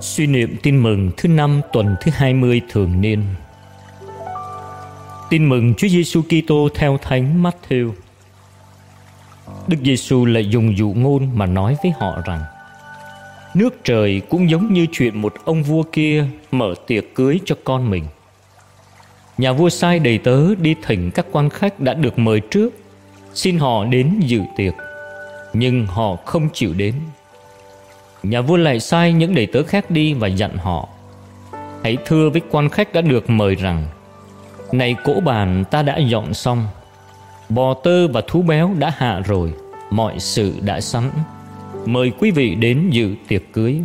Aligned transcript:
Suy 0.00 0.26
niệm 0.26 0.56
tin 0.62 0.82
mừng 0.82 1.10
thứ 1.16 1.28
năm 1.28 1.60
tuần 1.72 1.96
thứ 2.00 2.10
20 2.14 2.60
thường 2.68 3.00
niên. 3.00 3.24
Tin 5.30 5.48
mừng 5.48 5.74
Chúa 5.74 5.88
Giêsu 5.88 6.22
Kitô 6.22 6.68
theo 6.74 6.98
Thánh 7.02 7.42
Matthew. 7.42 7.92
Đức 9.68 9.76
Giêsu 9.84 10.24
lại 10.24 10.48
dùng 10.48 10.76
dụ 10.76 10.92
ngôn 10.96 11.30
mà 11.34 11.46
nói 11.46 11.76
với 11.82 11.92
họ 11.98 12.18
rằng: 12.24 12.40
Nước 13.54 13.84
trời 13.84 14.22
cũng 14.28 14.50
giống 14.50 14.72
như 14.72 14.86
chuyện 14.92 15.22
một 15.22 15.34
ông 15.44 15.62
vua 15.62 15.82
kia 15.82 16.24
mở 16.50 16.74
tiệc 16.86 17.14
cưới 17.14 17.40
cho 17.44 17.56
con 17.64 17.90
mình. 17.90 18.04
Nhà 19.38 19.52
vua 19.52 19.68
sai 19.68 19.98
đầy 19.98 20.18
tớ 20.18 20.54
đi 20.54 20.74
thỉnh 20.82 21.10
các 21.10 21.26
quan 21.32 21.50
khách 21.50 21.80
đã 21.80 21.94
được 21.94 22.18
mời 22.18 22.40
trước, 22.40 22.74
xin 23.34 23.58
họ 23.58 23.84
đến 23.84 24.20
dự 24.20 24.40
tiệc, 24.56 24.74
nhưng 25.52 25.86
họ 25.86 26.16
không 26.16 26.48
chịu 26.52 26.74
đến 26.74 26.94
Nhà 28.22 28.40
vua 28.40 28.56
lại 28.56 28.80
sai 28.80 29.12
những 29.12 29.34
đầy 29.34 29.46
tớ 29.46 29.62
khác 29.62 29.90
đi 29.90 30.14
và 30.14 30.28
dặn 30.28 30.56
họ, 30.56 30.88
Hãy 31.82 31.96
thưa 32.06 32.30
với 32.30 32.42
quan 32.50 32.68
khách 32.68 32.92
đã 32.92 33.00
được 33.00 33.30
mời 33.30 33.54
rằng, 33.54 33.84
Này 34.72 34.96
cỗ 35.04 35.20
bàn 35.20 35.64
ta 35.70 35.82
đã 35.82 35.98
dọn 35.98 36.34
xong, 36.34 36.66
Bò 37.48 37.74
tơ 37.74 38.08
và 38.08 38.22
thú 38.26 38.42
béo 38.42 38.74
đã 38.78 38.92
hạ 38.96 39.20
rồi, 39.26 39.52
Mọi 39.90 40.18
sự 40.18 40.54
đã 40.60 40.80
sẵn. 40.80 41.10
Mời 41.86 42.12
quý 42.18 42.30
vị 42.30 42.54
đến 42.54 42.90
dự 42.90 43.14
tiệc 43.28 43.42
cưới. 43.52 43.80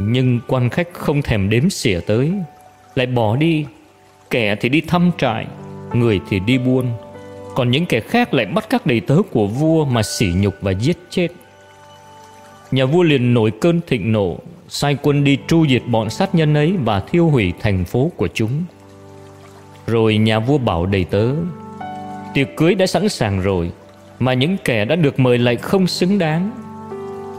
Nhưng 0.00 0.40
quan 0.46 0.70
khách 0.70 0.88
không 0.92 1.22
thèm 1.22 1.50
đếm 1.50 1.70
xỉa 1.70 2.00
tới, 2.00 2.32
Lại 2.94 3.06
bỏ 3.06 3.36
đi. 3.36 3.66
Kẻ 4.30 4.54
thì 4.54 4.68
đi 4.68 4.80
thăm 4.80 5.10
trại, 5.18 5.46
Người 5.92 6.20
thì 6.28 6.40
đi 6.40 6.58
buôn. 6.58 6.86
Còn 7.54 7.70
những 7.70 7.86
kẻ 7.86 8.00
khác 8.00 8.34
lại 8.34 8.46
bắt 8.46 8.66
các 8.70 8.86
đầy 8.86 9.00
tớ 9.00 9.16
của 9.30 9.46
vua 9.46 9.84
Mà 9.84 10.02
sỉ 10.02 10.26
nhục 10.36 10.54
và 10.60 10.70
giết 10.70 10.98
chết. 11.10 11.28
Nhà 12.70 12.84
vua 12.84 13.02
liền 13.02 13.34
nổi 13.34 13.50
cơn 13.50 13.80
thịnh 13.86 14.12
nộ, 14.12 14.38
Sai 14.68 14.96
quân 15.02 15.24
đi 15.24 15.38
tru 15.48 15.66
diệt 15.66 15.82
bọn 15.86 16.10
sát 16.10 16.34
nhân 16.34 16.54
ấy 16.54 16.74
Và 16.84 17.00
thiêu 17.00 17.28
hủy 17.28 17.52
thành 17.60 17.84
phố 17.84 18.10
của 18.16 18.28
chúng. 18.34 18.50
Rồi 19.86 20.16
nhà 20.16 20.38
vua 20.38 20.58
bảo 20.58 20.86
đầy 20.86 21.04
tớ, 21.04 21.26
Tiệc 22.34 22.48
cưới 22.56 22.74
đã 22.74 22.86
sẵn 22.86 23.08
sàng 23.08 23.40
rồi, 23.40 23.70
Mà 24.18 24.34
những 24.34 24.56
kẻ 24.64 24.84
đã 24.84 24.96
được 24.96 25.18
mời 25.18 25.38
lại 25.38 25.56
không 25.56 25.86
xứng 25.86 26.18
đáng. 26.18 26.50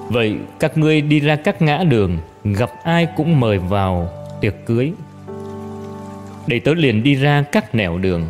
Vậy 0.10 0.36
các 0.60 0.78
ngươi 0.78 1.02
đi 1.02 1.20
ra 1.20 1.36
các 1.36 1.62
ngã 1.62 1.84
đường, 1.84 2.18
Gặp 2.44 2.70
ai 2.84 3.08
cũng 3.18 3.40
mời 3.40 3.58
vào 3.58 4.10
tiệc 4.42 4.56
cưới. 4.66 4.92
Đầy 6.48 6.60
tớ 6.60 6.74
liền 6.74 7.04
đi 7.04 7.16
ra 7.16 7.44
các 7.52 7.76
nẻo 7.76 7.98
đường, 7.98 8.26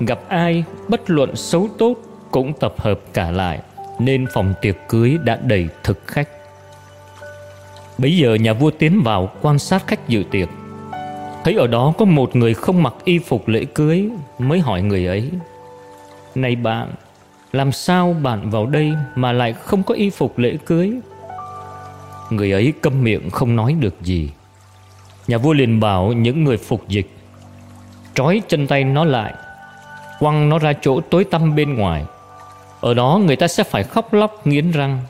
Gặp 0.00 0.20
ai 0.28 0.64
bất 0.88 1.10
luận 1.10 1.36
xấu 1.36 1.68
tốt 1.78 1.96
Cũng 2.30 2.52
tập 2.52 2.74
hợp 2.78 3.00
cả 3.12 3.30
lại 3.30 3.58
nên 4.00 4.26
phòng 4.34 4.54
tiệc 4.60 4.76
cưới 4.88 5.18
đã 5.24 5.38
đầy 5.42 5.68
thực 5.82 6.06
khách. 6.06 6.28
Bấy 7.98 8.16
giờ 8.16 8.34
nhà 8.34 8.52
vua 8.52 8.70
tiến 8.70 9.02
vào 9.02 9.30
quan 9.42 9.58
sát 9.58 9.86
khách 9.86 10.08
dự 10.08 10.24
tiệc. 10.30 10.48
Thấy 11.44 11.54
ở 11.54 11.66
đó 11.66 11.92
có 11.98 12.04
một 12.04 12.36
người 12.36 12.54
không 12.54 12.82
mặc 12.82 12.94
y 13.04 13.18
phục 13.18 13.48
lễ 13.48 13.64
cưới 13.64 14.08
mới 14.38 14.58
hỏi 14.60 14.82
người 14.82 15.06
ấy. 15.06 15.30
Này 16.34 16.56
bạn, 16.56 16.88
làm 17.52 17.72
sao 17.72 18.16
bạn 18.22 18.50
vào 18.50 18.66
đây 18.66 18.92
mà 19.14 19.32
lại 19.32 19.52
không 19.52 19.82
có 19.82 19.94
y 19.94 20.10
phục 20.10 20.38
lễ 20.38 20.56
cưới? 20.66 20.92
Người 22.30 22.52
ấy 22.52 22.72
câm 22.80 23.02
miệng 23.02 23.30
không 23.30 23.56
nói 23.56 23.72
được 23.80 23.94
gì. 24.00 24.30
Nhà 25.28 25.38
vua 25.38 25.52
liền 25.52 25.80
bảo 25.80 26.12
những 26.12 26.44
người 26.44 26.56
phục 26.56 26.88
dịch 26.88 27.10
Trói 28.14 28.42
chân 28.48 28.66
tay 28.66 28.84
nó 28.84 29.04
lại 29.04 29.34
Quăng 30.18 30.48
nó 30.48 30.58
ra 30.58 30.72
chỗ 30.80 31.00
tối 31.00 31.24
tăm 31.24 31.56
bên 31.56 31.74
ngoài 31.74 32.04
ở 32.80 32.94
đó 32.94 33.20
người 33.26 33.36
ta 33.36 33.48
sẽ 33.48 33.64
phải 33.64 33.82
khóc 33.82 34.12
lóc 34.12 34.46
nghiến 34.46 34.70
răng. 34.70 35.00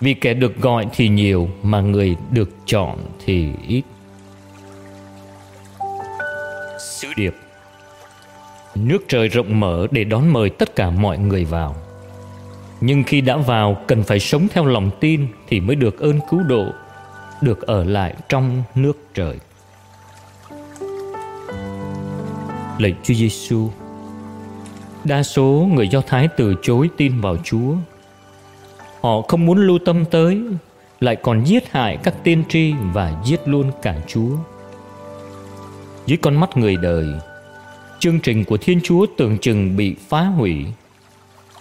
Vì 0.00 0.14
kẻ 0.14 0.34
được 0.34 0.60
gọi 0.60 0.86
thì 0.92 1.08
nhiều, 1.08 1.48
Mà 1.62 1.80
người 1.80 2.16
được 2.30 2.50
chọn 2.66 2.98
thì 3.24 3.48
ít. 3.68 3.82
Sứ 6.80 7.08
điệp. 7.16 7.34
Nước 8.74 8.98
trời 9.08 9.28
rộng 9.28 9.60
mở 9.60 9.86
để 9.90 10.04
đón 10.04 10.32
mời 10.32 10.50
tất 10.50 10.76
cả 10.76 10.90
mọi 10.90 11.18
người 11.18 11.44
vào. 11.44 11.76
Nhưng 12.80 13.04
khi 13.04 13.20
đã 13.20 13.36
vào, 13.36 13.76
cần 13.86 14.02
phải 14.02 14.18
sống 14.18 14.48
theo 14.54 14.66
lòng 14.66 14.90
tin 15.00 15.26
Thì 15.48 15.60
mới 15.60 15.76
được 15.76 16.00
ơn 16.00 16.20
cứu 16.30 16.42
độ, 16.42 16.66
Được 17.42 17.66
ở 17.66 17.84
lại 17.84 18.14
trong 18.28 18.62
nước 18.74 18.98
trời. 19.14 19.38
Lạy 22.78 22.94
Chúa 23.02 23.14
Giêsu 23.14 23.70
Đa 25.08 25.22
số 25.22 25.68
người 25.72 25.88
Do 25.88 26.00
Thái 26.00 26.28
từ 26.36 26.54
chối 26.62 26.90
tin 26.96 27.20
vào 27.20 27.36
Chúa. 27.44 27.74
Họ 29.00 29.20
không 29.28 29.46
muốn 29.46 29.58
lưu 29.58 29.78
tâm 29.84 30.04
tới, 30.10 30.40
lại 31.00 31.16
còn 31.16 31.44
giết 31.44 31.72
hại 31.72 31.98
các 32.02 32.14
tiên 32.24 32.44
tri 32.48 32.72
và 32.92 33.22
giết 33.24 33.40
luôn 33.48 33.70
cả 33.82 33.94
Chúa. 34.06 34.30
Dưới 36.06 36.16
con 36.16 36.36
mắt 36.36 36.56
người 36.56 36.76
đời, 36.76 37.06
chương 37.98 38.20
trình 38.20 38.44
của 38.44 38.56
Thiên 38.56 38.80
Chúa 38.84 39.06
tưởng 39.16 39.38
chừng 39.38 39.76
bị 39.76 39.96
phá 40.08 40.22
hủy. 40.22 40.66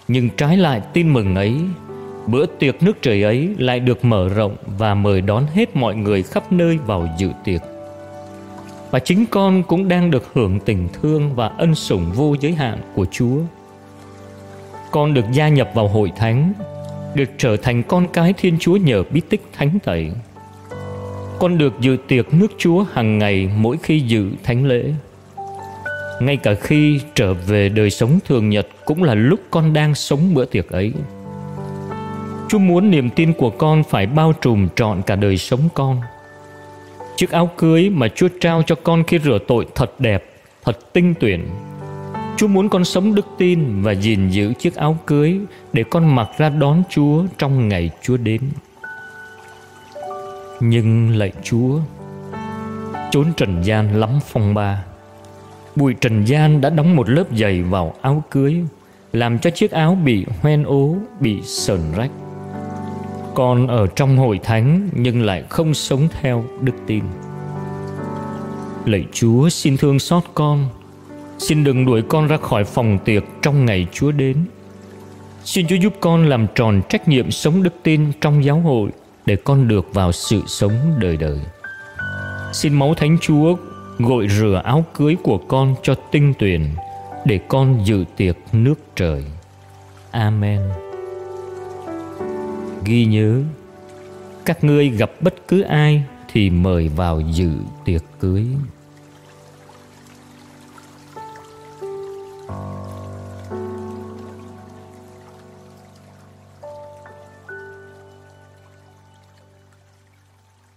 Nhưng 0.07 0.29
trái 0.29 0.57
lại 0.57 0.81
tin 0.93 1.13
mừng 1.13 1.35
ấy, 1.35 1.55
bữa 2.27 2.45
tiệc 2.45 2.83
nước 2.83 3.01
trời 3.01 3.23
ấy 3.23 3.55
lại 3.57 3.79
được 3.79 4.05
mở 4.05 4.29
rộng 4.29 4.55
và 4.77 4.95
mời 4.95 5.21
đón 5.21 5.45
hết 5.53 5.75
mọi 5.75 5.95
người 5.95 6.23
khắp 6.23 6.51
nơi 6.51 6.77
vào 6.77 7.09
dự 7.17 7.29
tiệc 7.43 7.61
và 8.91 8.99
chính 8.99 9.25
con 9.25 9.63
cũng 9.63 9.87
đang 9.87 10.11
được 10.11 10.23
hưởng 10.33 10.59
tình 10.59 10.87
thương 10.93 11.35
và 11.35 11.47
ân 11.47 11.75
sủng 11.75 12.11
vô 12.15 12.35
giới 12.39 12.53
hạn 12.53 12.77
của 12.95 13.05
Chúa. 13.11 13.39
Con 14.91 15.13
được 15.13 15.25
gia 15.31 15.47
nhập 15.47 15.71
vào 15.73 15.87
hội 15.87 16.11
thánh, 16.15 16.53
được 17.15 17.29
trở 17.37 17.57
thành 17.57 17.83
con 17.83 18.07
cái 18.07 18.33
Thiên 18.33 18.57
Chúa 18.59 18.75
nhờ 18.75 19.03
bí 19.11 19.21
tích 19.29 19.41
thánh 19.53 19.79
tẩy. 19.83 20.11
Con 21.39 21.57
được 21.57 21.73
dự 21.79 21.97
tiệc 22.07 22.33
nước 22.33 22.51
Chúa 22.57 22.85
hàng 22.93 23.17
ngày 23.17 23.49
mỗi 23.57 23.77
khi 23.83 23.99
dự 23.99 24.29
thánh 24.43 24.65
lễ. 24.65 24.93
Ngay 26.21 26.37
cả 26.37 26.53
khi 26.53 26.99
trở 27.15 27.33
về 27.33 27.69
đời 27.69 27.89
sống 27.89 28.19
thường 28.27 28.49
nhật 28.49 28.67
cũng 28.85 29.03
là 29.03 29.13
lúc 29.13 29.39
con 29.51 29.73
đang 29.73 29.95
sống 29.95 30.33
bữa 30.33 30.45
tiệc 30.45 30.69
ấy. 30.69 30.93
Chúa 32.49 32.59
muốn 32.59 32.91
niềm 32.91 33.09
tin 33.09 33.33
của 33.33 33.49
con 33.49 33.83
phải 33.83 34.07
bao 34.07 34.33
trùm 34.41 34.67
trọn 34.75 35.01
cả 35.01 35.15
đời 35.15 35.37
sống 35.37 35.69
con– 35.73 36.01
Chiếc 37.17 37.31
áo 37.31 37.50
cưới 37.57 37.89
mà 37.89 38.07
Chúa 38.16 38.28
trao 38.39 38.63
cho 38.63 38.75
con 38.75 39.03
khi 39.03 39.19
rửa 39.19 39.39
tội 39.47 39.67
thật 39.75 40.00
đẹp, 40.00 40.23
thật 40.63 40.94
tinh 40.94 41.13
tuyển. 41.19 41.50
Chúa 42.38 42.47
muốn 42.47 42.69
con 42.69 42.85
sống 42.85 43.16
đức 43.16 43.25
tin 43.38 43.81
và 43.81 43.91
gìn 43.91 44.29
giữ 44.29 44.53
chiếc 44.53 44.75
áo 44.75 44.97
cưới 45.05 45.39
để 45.73 45.83
con 45.83 46.16
mặc 46.16 46.29
ra 46.38 46.50
đón 46.50 46.83
Chúa 46.89 47.23
trong 47.38 47.69
ngày 47.69 47.89
Chúa 48.01 48.17
đến. 48.17 48.41
Nhưng 50.59 51.17
lạy 51.17 51.31
Chúa, 51.44 51.79
chốn 53.11 53.25
trần 53.38 53.61
gian 53.63 54.00
lắm 54.00 54.09
phong 54.27 54.53
ba. 54.53 54.83
Bụi 55.75 55.95
trần 56.01 56.25
gian 56.25 56.61
đã 56.61 56.69
đóng 56.69 56.95
một 56.95 57.09
lớp 57.09 57.25
dày 57.38 57.61
vào 57.61 57.94
áo 58.01 58.23
cưới, 58.29 58.56
làm 59.13 59.39
cho 59.39 59.50
chiếc 59.50 59.72
áo 59.72 59.97
bị 60.06 60.25
hoen 60.41 60.63
ố, 60.63 60.95
bị 61.19 61.41
sờn 61.41 61.79
rách 61.95 62.11
con 63.37 63.67
ở 63.67 63.87
trong 63.87 64.17
hội 64.17 64.39
thánh 64.43 64.89
nhưng 64.93 65.25
lại 65.25 65.43
không 65.49 65.73
sống 65.73 66.07
theo 66.21 66.45
đức 66.61 66.73
tin. 66.87 67.03
Lạy 68.85 69.05
chúa, 69.11 69.49
xin 69.49 69.77
thương 69.77 69.99
xót 69.99 70.23
con. 70.33 70.69
Xin 71.37 71.63
đừng 71.63 71.85
đuổi 71.85 72.01
con 72.01 72.27
ra 72.27 72.37
khỏi 72.37 72.63
phòng 72.63 72.97
tiệc 73.05 73.23
trong 73.41 73.65
ngày 73.65 73.87
chúa 73.91 74.11
đến. 74.11 74.45
Xin 75.43 75.67
chúa 75.67 75.75
giúp 75.75 75.93
con 75.99 76.29
làm 76.29 76.47
tròn 76.55 76.81
trách 76.89 77.07
nhiệm 77.07 77.31
sống 77.31 77.63
đức 77.63 77.73
tin 77.83 78.11
trong 78.21 78.43
giáo 78.43 78.59
hội 78.59 78.89
để 79.25 79.35
con 79.35 79.67
được 79.67 79.93
vào 79.93 80.11
sự 80.11 80.41
sống 80.47 80.73
đời 80.99 81.17
đời. 81.17 81.39
Xin 82.53 82.73
máu 82.73 82.93
thánh 82.93 83.17
chúa 83.21 83.55
gội 83.99 84.27
rửa 84.29 84.61
áo 84.63 84.85
cưới 84.93 85.17
của 85.23 85.37
con 85.37 85.75
cho 85.83 85.95
tinh 86.11 86.33
tuyền 86.39 86.65
để 87.25 87.39
con 87.47 87.85
dự 87.85 88.05
tiệc 88.17 88.35
nước 88.53 88.79
trời. 88.95 89.23
Amen 90.11 90.86
ghi 92.87 93.05
nhớ. 93.05 93.41
Các 94.45 94.63
ngươi 94.63 94.89
gặp 94.89 95.11
bất 95.21 95.47
cứ 95.47 95.61
ai 95.61 96.03
thì 96.33 96.50
mời 96.50 96.89
vào 96.89 97.21
dự 97.21 97.50
tiệc 97.85 98.03
cưới. 98.19 98.45